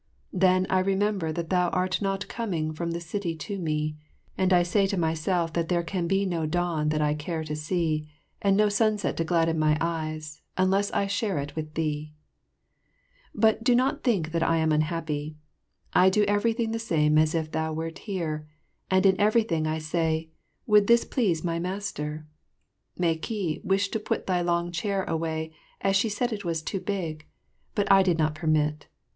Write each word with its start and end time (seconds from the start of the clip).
Then 0.33 0.65
I 0.67 0.79
remember 0.79 1.31
that 1.31 1.51
thou 1.51 1.69
art 1.69 2.01
not 2.01 2.27
coming 2.27 2.73
from 2.73 2.89
the 2.89 2.99
city 2.99 3.35
to 3.35 3.59
me, 3.59 3.97
and 4.35 4.51
I 4.51 4.63
stay 4.63 4.87
to 4.87 4.97
myself 4.97 5.53
that 5.53 5.69
there 5.69 5.83
can 5.83 6.07
be 6.07 6.25
no 6.25 6.47
dawn 6.47 6.89
that 6.89 7.03
I 7.03 7.13
care 7.13 7.43
to 7.43 7.55
see, 7.55 8.09
and 8.41 8.57
no 8.57 8.67
sunset 8.67 9.15
to 9.17 9.23
gladden 9.23 9.59
my 9.59 9.77
eyes, 9.79 10.41
unless 10.57 10.89
I 10.93 11.05
share 11.05 11.37
it 11.37 11.55
with 11.55 11.75
thee. 11.75 12.13
[Illustration: 13.35 13.35
Mylady02.] 13.35 13.39
But 13.41 13.63
do 13.63 13.75
not 13.75 14.03
think 14.03 14.33
I 14.43 14.57
am 14.57 14.71
unhappy. 14.71 15.37
I 15.93 16.09
do 16.09 16.23
everything 16.25 16.71
the 16.71 16.79
same 16.79 17.19
as 17.19 17.35
if 17.35 17.51
thou 17.51 17.71
wert 17.71 17.99
here, 17.99 18.47
and 18.89 19.05
in 19.05 19.21
everything 19.21 19.67
I 19.67 19.77
say, 19.77 20.29
"Would 20.65 20.87
this 20.87 21.05
please 21.05 21.43
my 21.43 21.59
master?" 21.59 22.25
Meh 22.97 23.17
ki 23.21 23.61
wished 23.63 23.93
to 23.93 23.99
put 23.99 24.25
thy 24.25 24.41
long 24.41 24.71
chair 24.71 25.03
away, 25.03 25.53
as 25.79 25.95
she 25.95 26.09
said 26.09 26.33
it 26.33 26.43
was 26.43 26.63
too 26.63 26.79
big; 26.79 27.27
but 27.75 27.91
I 27.91 28.01
did 28.01 28.17
not 28.17 28.33
permit. 28.33 28.87